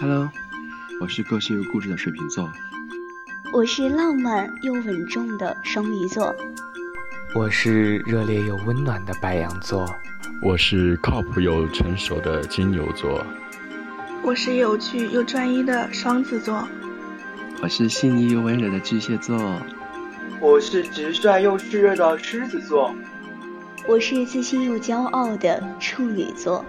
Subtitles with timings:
[0.00, 0.30] Hello，
[1.00, 2.50] 我是个性又固执的水瓶座。
[3.52, 6.34] 我是浪漫又稳重的双鱼座。
[7.34, 9.86] 我是热烈又温暖的白羊座。
[10.40, 13.24] 我是靠谱又成熟的金牛座。
[14.22, 16.66] 我是有趣又专一的双子座。
[17.62, 19.36] 我是细腻又温柔的巨蟹座。
[20.40, 22.92] 我是直率又炽热的狮子座。
[23.86, 26.64] 我是自信又骄傲的处女座。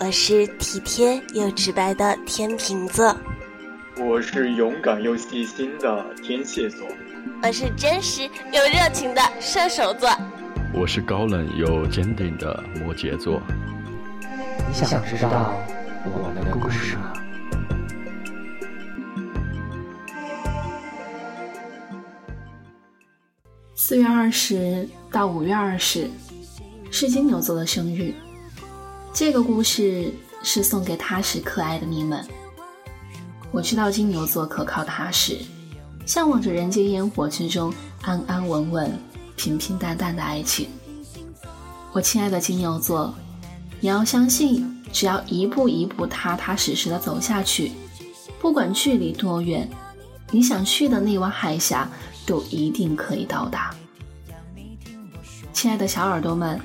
[0.00, 3.16] 我是体贴又直白的天秤座。
[3.96, 6.86] 我是勇敢又细心的天蝎座。
[7.42, 10.08] 我是真实又热情的射手座。
[10.72, 13.42] 我是高冷又坚定的摩羯座。
[14.68, 15.52] 你想知道
[16.04, 17.12] 我们的故事吗？
[23.74, 26.08] 四月二十到五月二十
[26.92, 28.14] 是金牛座的生日。
[29.12, 30.12] 这个故事
[30.42, 32.24] 是送给踏实可爱的你们。
[33.50, 35.38] 我知道金牛座可靠踏实，
[36.06, 38.98] 向往着人间烟火之中安安稳稳、
[39.36, 40.68] 平平淡淡的爱情。
[41.92, 43.14] 我亲爱的金牛座，
[43.80, 47.72] 你要相信，只要一步一步踏踏实实的走下去，
[48.40, 49.68] 不管距离多远，
[50.30, 51.90] 你想去的那湾海峡
[52.26, 53.74] 都一定可以到达。
[55.52, 56.60] 亲爱的小耳朵们，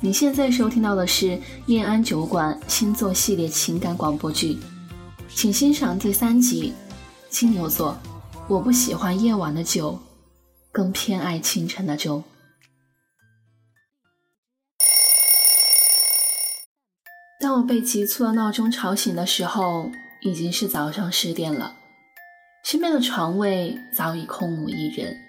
[0.00, 4.56] 你现在收听到的是念安酒馆星座系列情感广播剧。
[5.28, 6.72] 请欣赏第三集，
[7.28, 7.98] 金牛座，
[8.46, 9.98] 我不喜欢夜晚的酒，
[10.70, 12.22] 更偏爱清晨的粥。
[17.40, 19.90] 当我被急促的闹钟吵醒的时候，
[20.22, 21.74] 已经是早上十点了，
[22.64, 25.27] 身边的床位早已空无一人。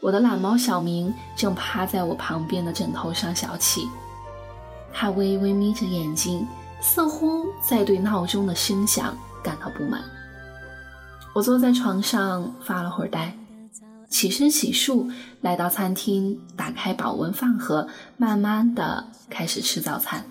[0.00, 3.88] 我的懒猫小明正趴在我旁边的枕头上小憩，
[4.92, 6.46] 他微微眯着眼睛。
[6.78, 10.04] 似乎在对闹钟的声响感到不满。
[11.34, 13.36] 我坐在床上发了会儿呆，
[14.10, 20.24] 起身洗漱，来到餐厅，打开保温饭盒，慢慢的开始吃早餐。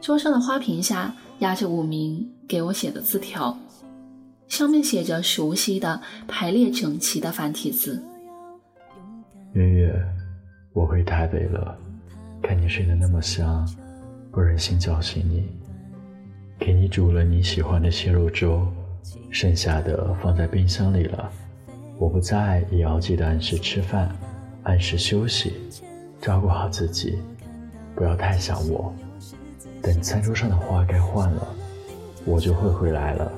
[0.00, 3.58] 桌上的花瓶下压着武明给我写的字条，
[4.48, 8.02] 上面写着熟悉的排列整齐的繁体字
[9.56, 10.06] ：“月月，
[10.74, 11.74] 我回台北了，
[12.42, 13.66] 看你睡得那么香。”
[14.30, 15.48] 不忍心叫醒你，
[16.58, 18.66] 给你煮了你喜欢的蟹肉粥，
[19.30, 21.32] 剩下的放在冰箱里了。
[21.96, 24.14] 我不在，也要记得按时吃饭，
[24.64, 25.54] 按时休息，
[26.20, 27.18] 照顾好自己，
[27.94, 28.92] 不要太想我。
[29.80, 31.48] 等餐桌上的花该换了，
[32.26, 33.32] 我就会回来了。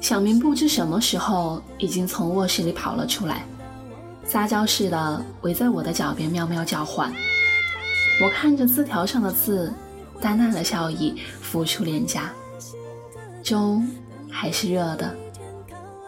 [0.00, 3.44] 小明不知什么时候已经从卧室里跑了出来，
[4.26, 7.12] 撒娇似的围在我的脚边，喵喵叫唤。
[8.22, 9.72] 我看着字条上的字，
[10.20, 12.32] 淡淡的笑意浮出脸颊。
[13.42, 13.80] 粥
[14.28, 15.16] 还是热的，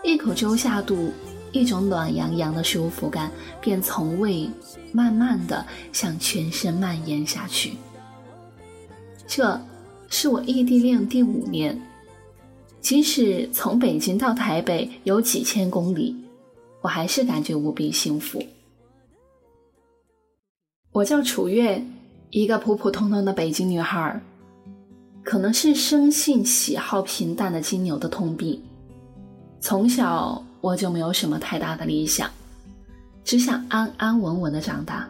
[0.02, 1.12] 一口粥下肚，
[1.52, 3.30] 一种暖洋洋的舒服感
[3.60, 4.50] 便从胃
[4.92, 7.74] 慢慢的向全身蔓延下去。
[9.26, 9.60] 这
[10.10, 11.80] 是我异地恋第五年，
[12.80, 16.16] 即使从北京到台北有几千公里，
[16.88, 18.42] 我还是感觉无比幸福。
[20.90, 21.84] 我叫楚月。
[22.30, 24.20] 一个普普通通的北京女孩，
[25.22, 28.62] 可能是生性喜好平淡的金牛的通病。
[29.60, 32.30] 从小我就没有什么太大的理想，
[33.24, 35.08] 只想安安稳稳的长大，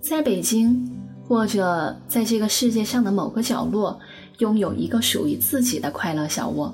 [0.00, 0.88] 在北京
[1.26, 3.98] 或者在这个世界上的某个角落，
[4.38, 6.72] 拥有一个属于自己的快乐小窝。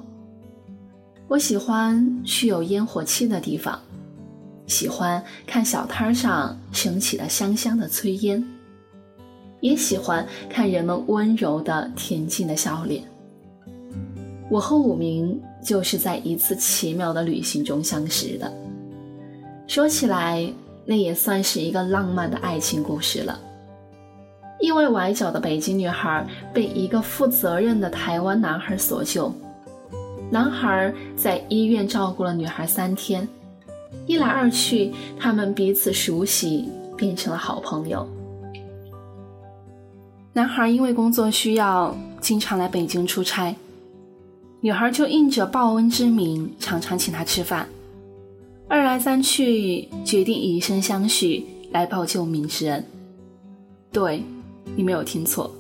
[1.29, 3.81] 我喜欢去有烟火气的地方，
[4.67, 8.45] 喜欢看小摊上升起的香香的炊烟。
[9.61, 13.03] 也喜欢看人们温柔的、恬静的笑脸。
[14.49, 18.53] 我和武明就是在一次奇妙的旅行中相识的。
[19.67, 20.49] 说起来，
[20.85, 23.41] 那也算是一个浪漫的爱情故事了。
[24.61, 29.33] 意外崴脚的北京女孩被一个负责任的台湾男孩所救，
[30.31, 33.27] 男孩在医院照顾了女孩三天，
[34.07, 38.07] 一来二去，他们彼此熟悉，变成了好朋友。
[40.33, 43.57] 男孩因为工作需要，经常来北京出差，
[44.61, 47.67] 女孩就应着报恩之名，常常请他吃饭。
[48.69, 52.85] 二来三去，决定以身相许，来报救命之恩。
[53.91, 54.23] 对，
[54.75, 55.51] 你没有听错，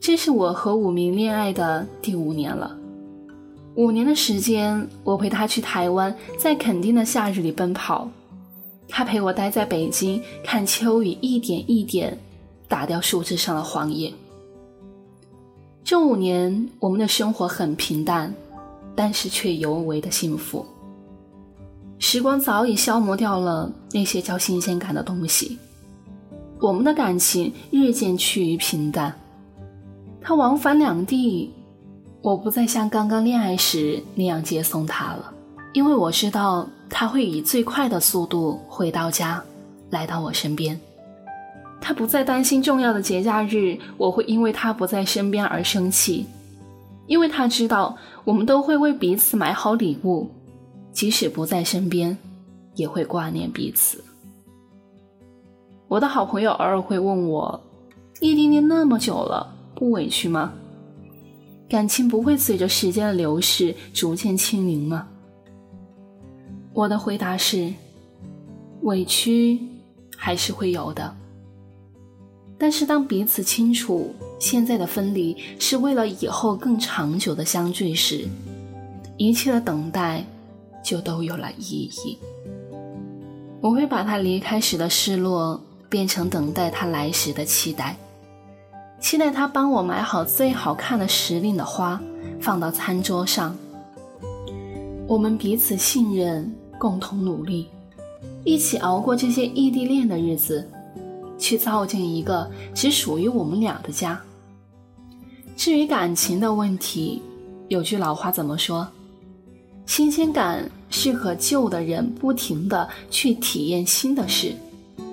[0.00, 2.79] 这是我和武明恋爱的第五年了。
[3.76, 8.08] 五年的时间，我陪他去台湾，在垦丁的夏日里奔跑，
[8.88, 12.18] 他陪我待在北京，看秋雨一点一点。
[12.68, 14.14] 打掉树枝上的黄叶。
[15.82, 18.32] 这五年，我们的生活很平淡，
[18.94, 20.64] 但是却尤为的幸福。
[21.98, 25.58] 时光早已消磨掉了那些叫新鲜感的东西，
[26.60, 29.12] 我们的感情日渐趋于平淡。
[30.20, 31.50] 他往返两地，
[32.22, 35.32] 我不再像刚刚恋爱时那样接送他了，
[35.72, 39.42] 因为我知道他会以最快的速度回到家，
[39.88, 40.78] 来到我身边。
[41.80, 46.26] 他不再担心重要的节假日我会因为他不在身边而生气，
[47.06, 50.28] 因为他知道我们都会为彼此买好礼物，
[50.92, 52.18] 即使不在身边，
[52.74, 54.04] 也会挂念彼此。
[55.88, 57.58] 我的好朋友偶尔会问我，
[58.20, 60.52] 异地恋那么久了，不委屈吗？
[61.70, 65.06] 感情不会随着时间的流逝逐渐清零吗？
[66.72, 67.72] 我的回答是，
[68.82, 69.56] 委屈
[70.16, 71.16] 还是会有的。
[72.58, 78.26] 但是，当彼此清楚现在的分离是为了以后更长久的相聚时，
[79.16, 80.24] 一切的等待
[80.82, 82.18] 就都有了意义。
[83.60, 87.96] 我会把他离开时的失落变成等待他来时的期待，
[89.00, 92.00] 期待他帮我买好最好看的时令的花
[92.40, 93.56] 放到餐桌上。
[95.06, 97.66] 我们彼此信任，共同努力，
[98.44, 100.68] 一起熬过这些异地恋的日子。
[101.38, 104.20] 去造建一个只属于我们俩的家。
[105.56, 107.22] 至于感情的问题，
[107.68, 108.86] 有句老话怎么说？
[109.86, 114.54] 新鲜感是和旧的人不停的去体验新的事，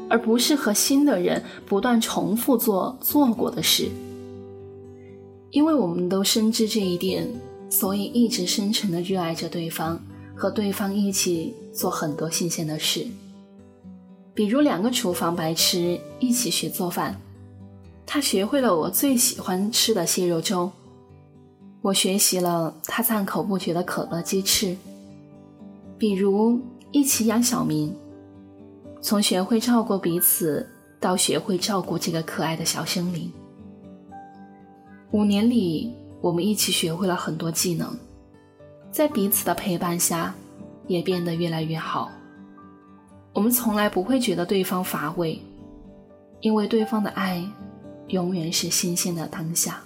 [0.09, 3.89] 而不是和新的人不断重复做做过的事。
[5.51, 7.27] 因为我们都深知这一点，
[7.69, 9.99] 所以一直深沉的热爱着对方，
[10.35, 13.07] 和对方一起做很多新鲜的事。
[14.33, 17.19] 比如两个厨房白痴一起学做饭，
[18.05, 20.69] 他学会了我最喜欢吃的蟹肉粥，
[21.81, 24.77] 我学习了他赞口不绝的可乐鸡翅。
[25.97, 26.59] 比如
[26.91, 27.91] 一起养小明，
[29.07, 30.69] 从学会照顾彼此
[30.99, 33.31] 到学会照顾这个可爱的小生灵。
[35.11, 37.97] 五年里，我们一起学会了很多技能，
[38.91, 40.35] 在彼此的陪伴下，
[40.87, 42.11] 也变得越来越好。
[43.31, 45.41] 我们从来不会觉得对方乏味，
[46.41, 47.41] 因为对方的爱
[48.07, 49.81] 永远是新鲜的当下。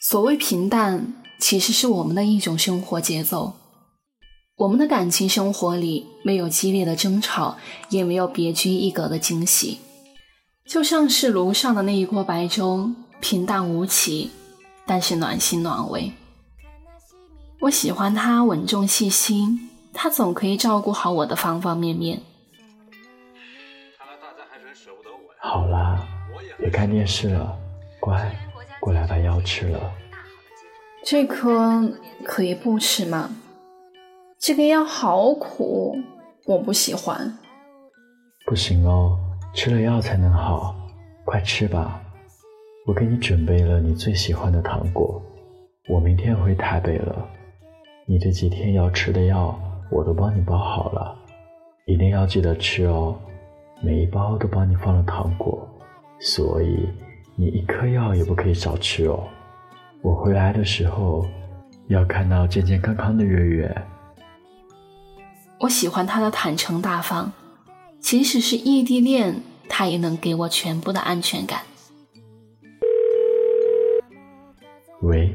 [0.00, 3.54] 所谓平淡，其实是我们的一种生活节奏。
[4.56, 7.56] 我们的感情生活里没有激烈的争吵，
[7.88, 9.80] 也没有别具一格的惊喜，
[10.66, 12.90] 就像是炉上的那一锅白粥，
[13.20, 14.30] 平淡无奇，
[14.84, 16.12] 但是暖心暖胃。
[17.60, 22.20] 我喜欢他稳重细心，他总可以照顾好我的方方面面。
[25.38, 26.06] 好啦，
[26.58, 27.58] 别看电视了，
[27.98, 28.38] 乖，
[28.78, 29.80] 过来把药吃了。
[31.02, 31.90] 这颗
[32.24, 33.30] 可以不吃吗？
[34.38, 35.96] 这个药好苦，
[36.46, 37.38] 我不喜欢。
[38.46, 39.18] 不行哦，
[39.54, 40.76] 吃了药才能好，
[41.24, 42.02] 快吃吧。
[42.86, 45.22] 我给你准备了你最喜欢的糖果。
[45.88, 47.26] 我明天回台北了。
[48.06, 49.58] 你这几天要吃的药，
[49.90, 51.16] 我都帮你包好了，
[51.86, 53.18] 一定要记得吃哦。
[53.82, 55.66] 每一包都帮你放了糖果，
[56.20, 56.88] 所以
[57.36, 59.26] 你一颗药也不可以少吃哦。
[60.02, 61.26] 我回来的时候，
[61.88, 63.82] 要看到健健康康的月月。
[65.58, 67.30] 我喜欢他的坦诚大方，
[67.98, 71.60] 即使是异地恋，他也能给我全部的安全感。
[75.02, 75.32] 喂，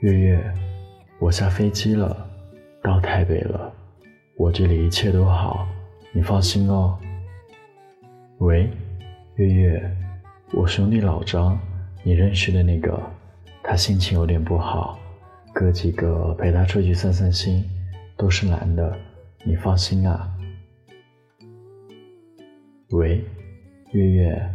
[0.00, 0.54] 月月。
[1.18, 2.16] 我下飞机了，
[2.80, 3.72] 到台北了。
[4.36, 5.66] 我这里一切都好，
[6.12, 6.96] 你放心哦。
[8.38, 8.70] 喂，
[9.34, 9.96] 月月，
[10.52, 11.58] 我兄弟老张，
[12.04, 13.02] 你认识的那个，
[13.62, 14.98] 他心情有点不好，
[15.52, 17.64] 哥几个陪他出去散散心，
[18.16, 18.96] 都是男的，
[19.44, 20.28] 你放心啊。
[22.90, 23.22] 喂，
[23.92, 24.54] 月月，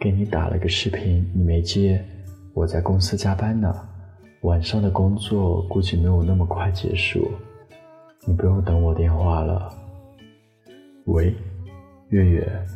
[0.00, 2.04] 给你打了个视频，你没接，
[2.52, 3.72] 我在公司加班呢。
[4.42, 7.30] 晚上的工作估计没有那么快结束，
[8.24, 9.72] 你不用等我电话了。
[11.06, 11.34] 喂，
[12.10, 12.66] 月月，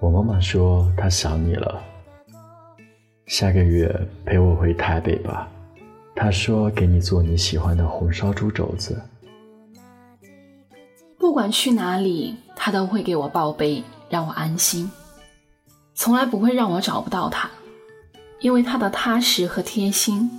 [0.00, 1.82] 我妈妈说她想你了，
[3.26, 3.90] 下个月
[4.24, 5.48] 陪我回台北吧。
[6.14, 9.00] 他说给你做你喜欢的红烧猪肘子。
[11.18, 14.90] 不管去哪里，他都会给我报备，让我安心，
[15.94, 17.50] 从来不会让我找不到他，
[18.40, 20.30] 因为他的踏实和贴心。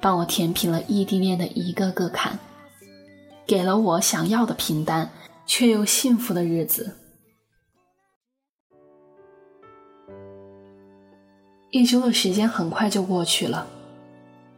[0.00, 2.38] 帮我填平了异地恋的一个个坎，
[3.46, 5.10] 给了我想要的平淡
[5.46, 6.94] 却又幸福的日子。
[11.74, 13.66] 一周的时间很快就过去了，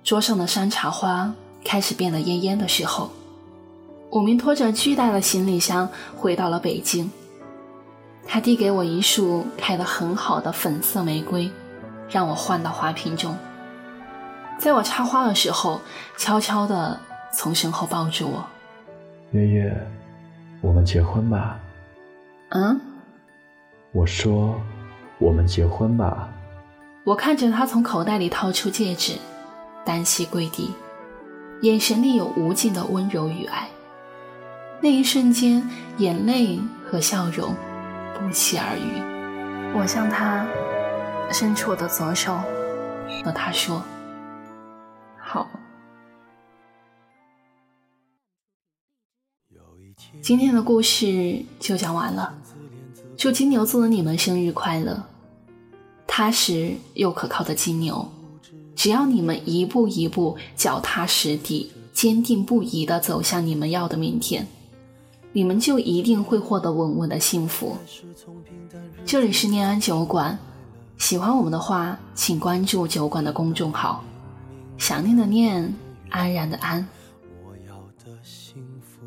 [0.04, 1.32] 桌上的山茶花
[1.64, 3.10] 开始变得蔫蔫的时候，
[4.10, 7.10] 武明拖着巨大的行李箱回到了北京。
[8.26, 11.50] 他递给我一束开得很好的粉色玫瑰，
[12.10, 13.34] 让我换到花瓶中。
[14.58, 15.80] 在我插花的时候，
[16.18, 17.00] 悄悄地
[17.32, 18.44] 从身后抱住我。
[19.30, 19.88] 月月，
[20.60, 21.58] 我们结婚吧。
[22.50, 22.78] 嗯？
[23.92, 24.60] 我说，
[25.18, 26.28] 我们结婚吧。
[27.06, 29.12] 我看着他从口袋里掏出戒指，
[29.84, 30.74] 单膝跪地，
[31.62, 33.68] 眼神里有无尽的温柔与爱。
[34.80, 35.62] 那一瞬间，
[35.98, 37.54] 眼泪和笑容
[38.18, 39.78] 不期而遇。
[39.78, 40.44] 我向他
[41.30, 42.40] 伸出我的左手，
[43.24, 43.80] 和他说
[45.16, 45.48] ：“好。”
[50.20, 52.34] 今天的故事就讲完了。
[53.16, 55.04] 祝金牛座的你们生日快乐！
[56.16, 58.10] 踏实又可靠的金牛，
[58.74, 64.46] 只要你们一步一步脚踏实地、坚定不移地走向你们要的明天，
[65.34, 67.76] 你们就一定会获得稳稳的幸福。
[69.04, 70.38] 这里是念安酒馆，
[70.96, 74.02] 喜欢我们的话，请关注酒馆的公众号。
[74.78, 75.70] 想念的念，
[76.08, 76.88] 安然的安。
[77.44, 79.06] 我要的幸福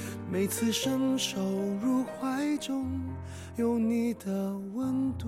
[0.31, 1.41] 每次伸手
[1.81, 3.01] 入怀中。
[3.57, 5.27] 有你的温度。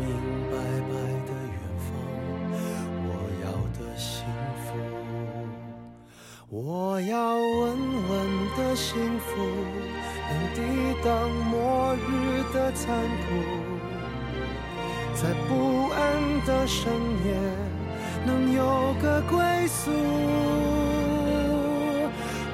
[19.01, 19.91] 个归宿。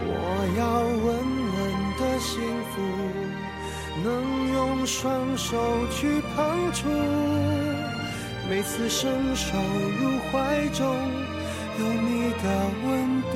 [0.07, 0.11] 我
[0.57, 0.63] 要
[1.03, 1.07] 稳
[1.53, 1.59] 稳
[1.99, 2.39] 的幸
[2.71, 2.75] 福，
[4.01, 4.07] 能
[4.53, 5.51] 用双手
[5.91, 6.87] 去碰触，
[8.49, 9.57] 每次伸手
[9.99, 10.85] 入怀中
[11.79, 12.45] 有你的
[12.85, 12.87] 温
[13.23, 13.33] 度。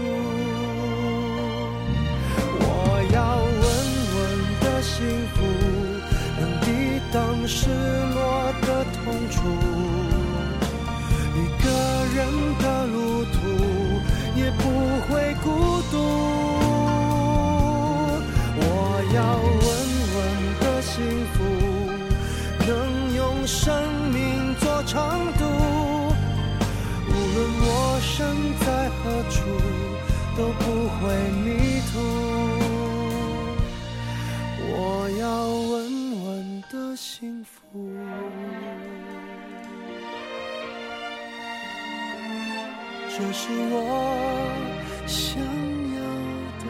[2.63, 2.65] 我
[3.11, 3.17] 要
[3.61, 3.63] 稳
[4.15, 4.17] 稳
[4.61, 4.95] 的幸
[5.35, 5.37] 福
[6.39, 6.65] 能抵
[7.11, 8.50] 挡失落
[43.13, 43.75] 这是我
[45.05, 45.99] 想要
[46.59, 46.65] 的